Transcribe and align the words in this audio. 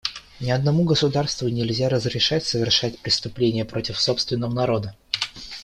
Ни 0.41 0.49
одному 0.49 0.83
государству 0.83 1.47
нельзя 1.47 1.87
разрешать 1.87 2.43
совершать 2.43 2.97
преступления 2.97 3.65
против 3.65 3.99
собственного 4.01 4.51
народа. 4.51 4.95